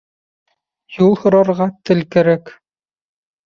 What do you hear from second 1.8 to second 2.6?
тел кәрәк